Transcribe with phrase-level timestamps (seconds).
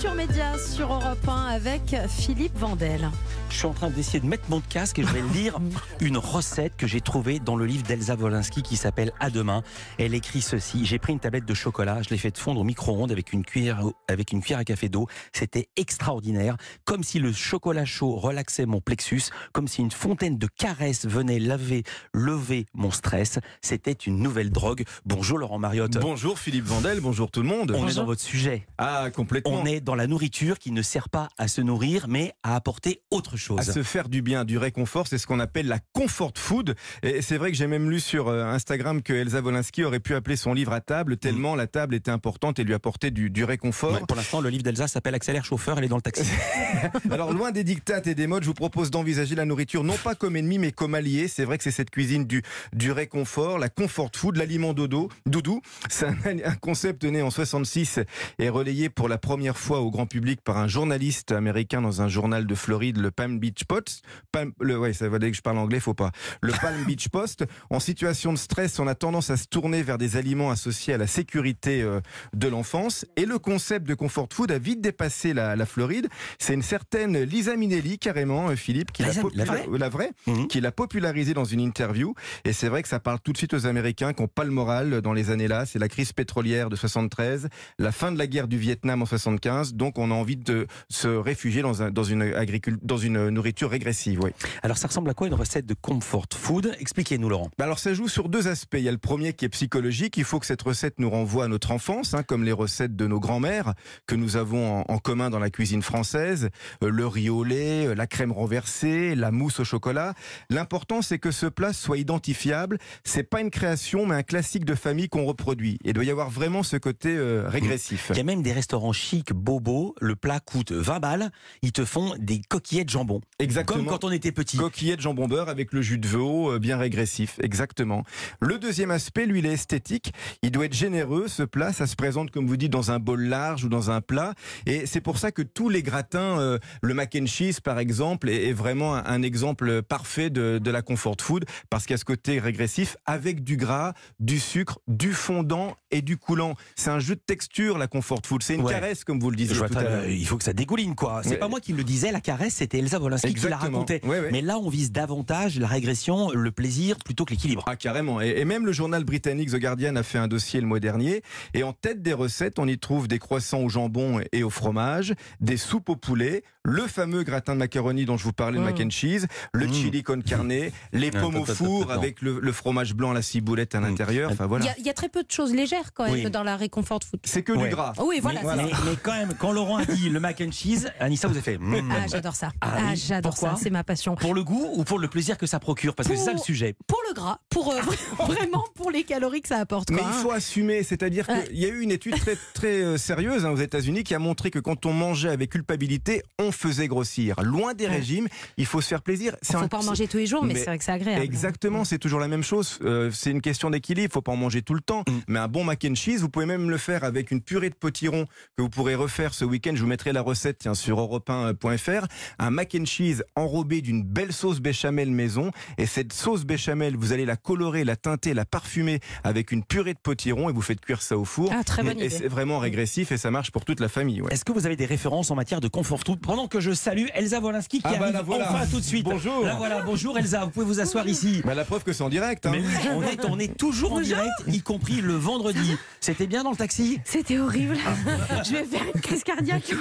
[0.00, 3.10] Culture Média sur Europe 1 avec Philippe Vandel.
[3.50, 5.58] Je suis en train d'essayer de mettre mon casque et je vais lire
[6.00, 9.62] une recette que j'ai trouvée dans le livre d'Elsa Wolinski qui s'appelle À demain.
[9.98, 13.12] Elle écrit ceci J'ai pris une tablette de chocolat, je l'ai fait fondre au micro-ondes
[13.12, 15.06] avec une cuillère avec une cuillère à café d'eau.
[15.34, 16.56] C'était extraordinaire,
[16.86, 21.40] comme si le chocolat chaud relaxait mon plexus, comme si une fontaine de caresses venait
[21.40, 21.82] laver,
[22.14, 23.38] lever mon stress.
[23.60, 24.84] C'était une nouvelle drogue.
[25.04, 25.98] Bonjour Laurent Mariotte.
[25.98, 27.76] Bonjour Philippe Vandel, bonjour tout le monde.
[27.76, 28.66] On est dans votre sujet.
[28.78, 29.60] Ah, complètement.
[29.60, 33.02] On est dans la nourriture qui ne sert pas à se nourrir, mais à apporter
[33.10, 33.58] autre chose.
[33.58, 36.74] À se faire du bien, du réconfort, c'est ce qu'on appelle la comfort food.
[37.02, 40.14] Et c'est vrai que j'ai même lu sur euh, Instagram que Elsa Wolinski aurait pu
[40.14, 43.44] appeler son livre à table, tellement la table était importante et lui apportait du, du
[43.44, 43.92] réconfort.
[43.92, 46.30] Ouais, pour l'instant, le livre d'Elsa s'appelle Accélère chauffeur, elle est dans le taxi.
[47.10, 50.14] Alors, loin des dictates et des modes, je vous propose d'envisager la nourriture non pas
[50.14, 51.28] comme ennemi, mais comme allié.
[51.28, 55.60] C'est vrai que c'est cette cuisine du, du réconfort, la comfort food, l'aliment dodo, doudou.
[55.88, 58.00] C'est un, un concept né en 66
[58.38, 62.08] et relayé pour la première fois au grand public par un journaliste américain dans un
[62.08, 64.02] journal de Floride, le Palm Beach Post.
[64.32, 66.10] Palm, le, ouais, ça va dire que je parle anglais, faut pas.
[66.40, 67.44] Le Palm Beach Post.
[67.70, 70.98] En situation de stress, on a tendance à se tourner vers des aliments associés à
[70.98, 72.00] la sécurité euh,
[72.34, 73.04] de l'enfance.
[73.16, 76.08] Et le concept de comfort food a vite dépassé la, la Floride.
[76.38, 79.66] C'est une certaine Lisa Minnelli, carrément, euh, Philippe, qui l'a la vraie?
[79.78, 80.48] la vraie, Mhm.
[80.48, 82.14] qui l'a popularisé dans une interview.
[82.44, 84.50] Et c'est vrai que ça parle tout de suite aux Américains qui n'ont pas le
[84.50, 85.66] moral dans les années-là.
[85.66, 89.69] C'est la crise pétrolière de 73, la fin de la guerre du Vietnam en 75.
[89.74, 93.70] Donc on a envie de se réfugier dans, un, dans, une, agricul- dans une nourriture
[93.70, 94.20] régressive.
[94.22, 94.30] Oui.
[94.62, 96.74] Alors, ça ressemble à quoi une recette de comfort food?
[96.78, 97.50] Expliquez-nous, Laurent.
[97.58, 98.76] Bah alors ça joue sur deux aspects.
[98.78, 100.16] Il y a le premier qui est psychologique.
[100.16, 103.06] Il faut que cette recette nous renvoie à notre enfance, hein, comme les recettes de
[103.06, 103.74] nos grands-mères
[104.06, 106.50] que nous avons en, en commun dans la cuisine française.
[106.82, 110.14] Euh, le riz au lait, euh, la crème renversée, la mousse au chocolat.
[110.50, 112.78] L'important c'est que ce plat soit identifiable.
[113.04, 115.78] C'est pas une création, mais un classique de famille qu'on reproduit.
[115.84, 118.06] Et il doit y avoir vraiment ce côté euh, régressif.
[118.10, 119.94] Il y a même des restaurants chics, bobos.
[120.00, 121.30] Le plat coûte 20 balles.
[121.62, 123.20] Ils te font des coquillettes de jambon.
[123.38, 123.78] Exactement.
[123.78, 124.56] Comme quand on était petit.
[124.56, 128.04] Coquillettes jambon beurre avec le jus de veau euh, bien régressif, exactement.
[128.40, 130.12] Le deuxième aspect, lui, il est esthétique.
[130.42, 131.28] Il doit être généreux.
[131.28, 134.00] Ce plat, ça se présente comme vous dites dans un bol large ou dans un
[134.00, 134.34] plat,
[134.66, 138.28] et c'est pour ça que tous les gratins, euh, le mac and cheese par exemple,
[138.28, 141.94] est, est vraiment un, un exemple parfait de, de la comfort food parce qu'il y
[141.94, 146.54] a ce côté régressif avec du gras, du sucre, du fondant et du coulant.
[146.76, 148.42] C'est un jeu de texture la comfort food.
[148.42, 148.72] C'est une Ouais.
[148.72, 150.06] caresse comme vous le disiez vois tout à très- l'heure.
[150.08, 151.20] il faut que ça dégouline, quoi.
[151.22, 154.00] C'est Mais- pas moi qui le disais, la caresse, c'était Elsa Wolinski qui la racontait.
[154.04, 154.28] Ouais, ouais.
[154.32, 157.64] Mais là, on vise davantage la régression, le plaisir, plutôt que l'équilibre.
[157.66, 158.20] Ah carrément.
[158.20, 161.22] Et, et même le journal britannique The Guardian a fait un dossier le mois dernier.
[161.54, 165.14] Et en tête des recettes, on y trouve des croissants au jambon et au fromage,
[165.40, 168.66] des soupes au poulet, le fameux gratin de macaroni dont je vous parlais, le Mm.
[168.66, 169.72] mac and cheese, le Mm.
[169.72, 170.72] chili con carne, les
[171.14, 174.30] Ah, pommes au attends, four avec le, le fromage blanc, la ciboulette à l'intérieur.
[174.30, 174.64] Enfin Il voilà.
[174.66, 176.30] y, a, il y a très peu de choses légères quand même Oui.
[176.30, 177.20] dans la réconfort food.
[177.24, 177.68] C'est que Ouais.
[177.68, 177.92] du gras.
[178.04, 178.40] Oui, voilà.
[178.42, 178.64] Voilà.
[178.64, 181.34] c'est- Mais, mais quand même, quand Laurent a dit le mac and cheese, Anissa, vous
[181.34, 181.56] avez fait.
[181.58, 181.90] mm.
[181.90, 182.50] Ah, j'adore ça.
[182.60, 183.54] Ah Ah, j'adore ça.
[183.60, 184.14] C'est ma passion.
[184.14, 186.38] Pour le goût ou pour le plaisir que ça procure Parce que c'est ça le
[186.38, 186.76] sujet.
[186.86, 187.80] Pour le gras, pour euh,
[188.26, 189.90] vraiment pour les calories que ça apporte.
[189.90, 190.12] Mais il hein.
[190.22, 191.44] faut assumer, c'est-à-dire Ouais.
[191.48, 194.18] qu'il y a eu une étude très, très euh, sérieuse hein, aux États-Unis qui a
[194.18, 197.36] montré que quand on mangeait avec culpabilité, on faisait grossir.
[197.42, 197.96] Loin des Ouais.
[197.96, 199.36] régimes, il faut se faire plaisir.
[199.42, 200.92] C'est faut un- pas en manger tous les jours, mais, mais c'est vrai que c'est
[200.92, 201.22] agréable.
[201.22, 202.78] Exactement, c'est toujours la même chose.
[202.82, 204.12] Euh, c'est une question d'équilibre.
[204.12, 205.00] Faut pas en manger tout le temps.
[205.08, 205.12] Mm.
[205.28, 207.74] Mais un bon mac and cheese, vous pouvez même le faire avec une purée de
[207.74, 208.26] potiron
[208.56, 209.72] que vous pourrez refaire ce week-end.
[209.74, 212.06] Je vous mettrai la recette tiens, sur europe1.fr.
[212.38, 215.50] Un mac and cheese enrobé d'une belle sauce béchamel maison.
[215.78, 219.94] Et cette sauce béchamel, vous allez la colorer, la teinter, la parfumer avec une purée
[219.94, 221.50] de potiron et vous faites cuire ça au four.
[221.52, 222.10] Ah, très bonne et idée.
[222.10, 224.20] c'est vraiment régressif et ça marche pour toute la famille.
[224.22, 224.32] ouais.
[224.32, 227.06] Est-ce que vous avez des références en matière de confort food Pendant que je salue
[227.14, 228.52] Elsa Wolinski qui Ah bah arrive la voilà.
[228.52, 229.04] enfin tout de suite.
[229.04, 229.44] Bonjour.
[229.44, 231.42] La voilà, bonjour Elsa, vous pouvez vous asseoir ici.
[231.44, 232.46] Bah, la preuve que c'est en direct.
[232.46, 232.52] hein.
[232.52, 232.62] Mais
[232.94, 235.76] on est, on est toujours en direct, y compris le vendredi.
[236.00, 237.76] C'était bien dans le taxi C'était horrible.
[238.44, 239.72] Je vais faire une crise cardiaque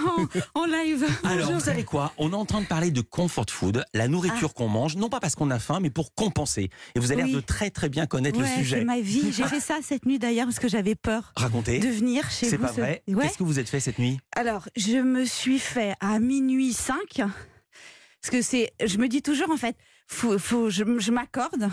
[0.56, 1.06] en, en live.
[1.24, 1.54] Alors, Bonjour.
[1.54, 2.14] vous savez quoi?
[2.18, 5.20] On est en train de parler de comfort food, la nourriture qu'on mange, non pas
[5.20, 6.70] parce qu'on a faim, mais pour compenser.
[6.96, 7.26] Et vous avez Ah.
[7.26, 7.32] Oui.
[7.32, 8.84] l'air de très très bien connaître Ouais, le c'est sujet.
[8.84, 9.32] ma vie.
[9.32, 11.80] J'ai fait ça cette nuit d'ailleurs parce que j'avais peur Racontez.
[11.80, 12.52] de venir chez vous.
[12.52, 13.04] C'est pas ce- vrai.
[13.08, 13.24] Ouais.
[13.24, 14.20] Qu'est-ce que vous êtes fait cette nuit?
[14.36, 16.96] Alors, je me suis fait à minuit 5.
[17.18, 19.76] Parce que c'est, je me dis toujours en fait,
[20.08, 21.70] faut, faut, je, je m'accorde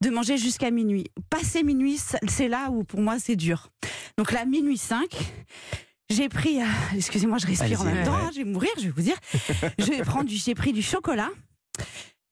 [0.00, 1.04] de manger jusqu'à minuit.
[1.28, 3.68] Passer minuit, c'est là où pour moi c'est dur.
[4.16, 5.04] Donc là, minuit 5,
[6.08, 6.64] j'ai pris, euh,
[6.96, 8.22] excusez-moi, je respire en même temps, ouais.
[8.22, 9.16] hein, je vais mourir, je vais vous dire.
[9.78, 11.28] J'ai pris du chocolat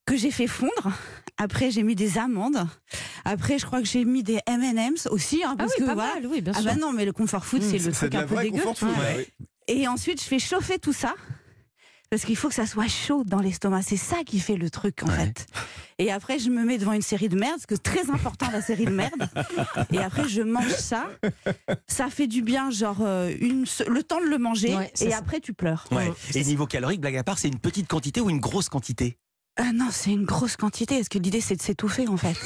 [0.06, 0.92] que j'ai fait fondre.
[1.38, 2.66] Après, j'ai mis des amandes.
[3.24, 5.94] Après, je crois que j'ai mis des M&M's aussi, hein, Ah parce oui, que pas
[5.94, 6.14] voilà.
[6.14, 6.70] mal, oui, bien Ah sûr.
[6.70, 8.52] bah non, mais le comfort food, c'est le truc un peu dégueu.
[8.62, 8.88] comfort food.
[8.90, 9.16] Ouais.
[9.16, 9.28] ouais.
[9.68, 11.14] Et ensuite, je fais chauffer tout ça.
[12.08, 13.82] Parce qu'il faut que ça soit chaud dans l'estomac.
[13.82, 15.16] C'est ça qui fait le truc, en Ouais.
[15.16, 15.46] fait.
[15.98, 18.46] Et après, je me mets devant une série de merde, parce que c'est très important
[18.52, 19.28] la série de merde.
[19.92, 21.08] Et après, je mange ça.
[21.88, 24.76] Ça fait du bien, genre euh, une, le temps de le manger.
[24.76, 25.16] Ouais, et ça.
[25.18, 25.84] après, tu pleures.
[25.90, 26.12] Ouais.
[26.34, 29.18] Et niveau calorique, blague à part, c'est une petite quantité ou une grosse quantité?
[29.56, 30.96] Ah non, c'est une grosse quantité.
[30.96, 32.36] Parce que l'idée, c'est de s'étouffer, en fait?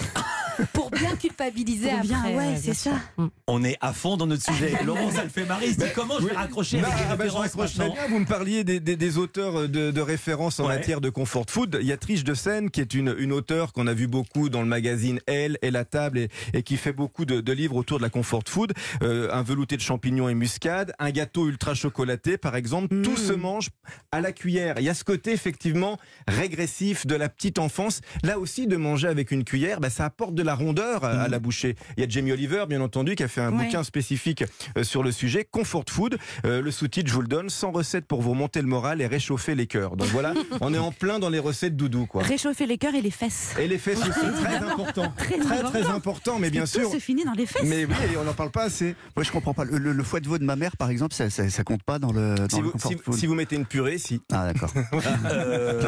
[0.73, 2.37] Pour bien culpabiliser Pour bien, après.
[2.37, 2.93] ouais, bien c'est ça.
[3.17, 3.27] Mm.
[3.47, 4.73] On est à fond dans notre sujet.
[4.85, 5.67] Laurent, ça le fait marrer.
[5.69, 8.07] Il se dit comment je vais raccrocher Non, avec les ah bah, références maintenant bien.
[8.09, 10.77] Vous me parliez des, des- des auteurs de, de référence en Ouais.
[10.77, 11.79] matière de comfort food.
[11.81, 14.49] Il y a Triche de Seine, qui est une, une auteure qu'on a vu beaucoup
[14.49, 17.77] dans le magazine Elle et La Table et, et qui fait beaucoup de, de livres
[17.77, 18.73] autour de la comfort food.
[19.03, 22.95] Euh, un velouté de champignons et muscade, un gâteau ultra chocolaté, par exemple.
[22.95, 23.03] Mm.
[23.03, 23.71] Tout se mange
[24.13, 24.75] à la cuillère.
[24.79, 25.99] Il y a ce côté effectivement
[26.29, 28.01] régressif de la petite enfance.
[28.23, 31.29] Là aussi, de manger avec une cuillère, bah, ça apporte de la rondeur à, à
[31.29, 31.77] la bouchée.
[31.97, 33.65] Il y a Jamie Oliver, bien entendu, qui a fait un Ouais.
[33.67, 34.45] bouquin spécifique
[34.79, 36.19] euh, sur le sujet, Comfort Food.
[36.45, 39.07] Euh, le sous-titre, je vous le donne, 100 recettes pour vous remonter le moral et
[39.07, 39.97] réchauffer les cœurs.
[39.97, 42.23] Donc voilà, on est en plein dans les recettes doudou, quoi.
[42.23, 43.55] Réchauffer les cœurs et les fesses.
[43.59, 44.11] Et les fesses aussi,
[44.45, 45.13] très important.
[45.17, 45.71] Très Très, important.
[45.71, 46.91] très important, mais bien Tout sûr.
[46.93, 47.63] se finit dans les fesses.
[47.65, 48.95] Mais oui, on n'en parle pas assez.
[49.17, 49.65] Moi, je comprends pas.
[49.65, 51.83] Le, le- le foie de veau de ma mère, par exemple, ça, ça, ça compte
[51.83, 53.15] pas dans le, dans Si le vous, comfort si- food.
[53.15, 54.21] si vous mettez une purée, si.
[54.33, 54.73] Ah, d'accord.
[55.25, 55.81] Euh.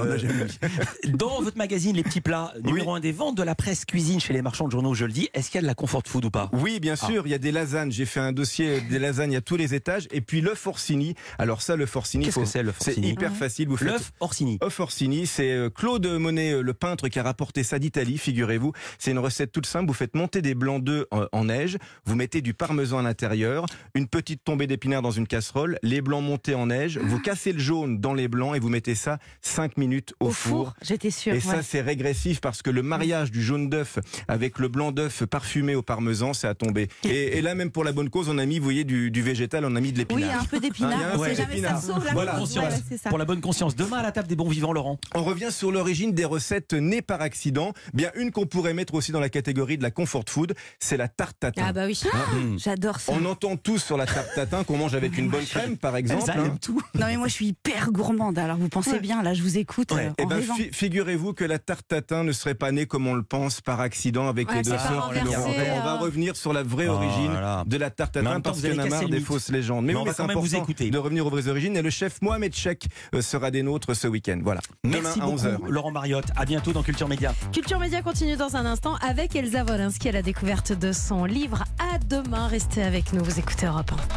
[1.08, 4.32] Dans votre magazine Les Petits Plats, numéro un des ventes de la presse cuisine chez
[4.32, 6.25] les marchands de journaux, je le dis, est-ce qu'il y a de la comfort food
[6.25, 6.49] ou pas?
[6.52, 7.06] Oui, bien Ah.
[7.06, 7.90] sûr, il y a des lasagnes.
[7.90, 10.06] J'ai fait un dossier des lasagnes à tous les étages.
[10.10, 11.14] Et puis le forcini.
[11.38, 13.69] Alors ça, le forcini, Qu'est-ce faut- que c'est le c'est forcini hyper facile.
[13.69, 14.58] Vous faites L'œuf Orsini.
[14.62, 18.72] Œuf Orsini, c'est euh, Claude Monet, euh, le peintre, qui a rapporté ça d'Italie, figurez-vous.
[18.99, 19.87] C'est une recette toute simple.
[19.87, 23.66] Vous faites monter des blancs d'œufs en, en neige, vous mettez du parmesan à l'intérieur,
[23.94, 27.58] une petite tombée d'épinards dans une casserole, les blancs montés en neige, vous cassez le
[27.58, 31.32] jaune dans les blancs et vous mettez ça 5 minutes au, Au four, j'étais sûre.
[31.32, 31.40] Et ouais.
[31.40, 33.98] ça, c'est régressif parce que le mariage du jaune d'œuf
[34.32, 36.88] avec le blanc d'œuf parfumé au parmesan, c'est à tomber.
[37.05, 39.23] Et, et là, même pour la bonne cause, on a mis, vous voyez, du, du
[39.23, 40.43] végétal, on a mis de Oui, l'épinard.
[40.43, 40.93] un peu Hein, il y d'épinards.
[41.00, 41.82] a un on peu sait jamais, ça d'épinards.
[41.82, 42.31] sauve la Voilà.
[42.32, 42.40] cause.
[42.40, 42.75] Conscience.
[42.90, 43.08] Ouais, ça.
[43.11, 43.76] Pour la bonne conscience.
[43.76, 44.99] Demain à la table des bons vivants, Laurent.
[45.14, 47.73] On revient sur l'origine des recettes nées par accident.
[47.94, 51.08] Bien, une qu'on pourrait mettre aussi dans la catégorie de la comfort food, c'est la
[51.08, 51.62] tarte tatin.
[51.67, 52.00] Ah bah oui.
[52.05, 52.58] Mmh.
[52.58, 53.12] J'adore ça.
[53.14, 56.25] On entend tous sur la tarte tatin qu'on mange avec une bonne crème, par exemple.
[56.34, 56.44] Elle hein.
[56.46, 56.81] aime tout.
[56.94, 58.38] Non mais moi je suis hyper gourmande.
[58.38, 59.00] Alors vous pensez Ouais.
[59.00, 60.06] bien, là je vous écoute Ouais.
[60.06, 63.06] euh, Eh en ben, fi- figurez-vous que la tarte tatin ne serait pas née comme
[63.06, 65.10] on le pense par accident avec Ouais, les deux sœurs.
[65.12, 65.98] On va hein.
[65.98, 67.64] revenir sur la vraie Oh origine là là.
[67.66, 69.84] de la tarte temps, parce qu'il y en a marre des fausses légendes.
[69.84, 70.90] Mais oui, on va quand même vous écouter.
[70.90, 74.08] De revenir aux vraies origines et le chef Mohamed Chek euh, sera des nôtres ce
[74.08, 74.40] week-end.
[74.42, 74.60] Voilà.
[74.84, 75.56] Merci Demain à 11h.
[75.56, 76.26] beaucoup, Laurent Mariotte.
[76.36, 77.34] À bientôt dans Culture Média.
[77.52, 81.64] Culture Média continue dans un instant avec Elsa Wolinski à la découverte de son livre
[81.78, 82.46] À demain.
[82.48, 83.96] Restez avec nous, vous écoutez Europe 1.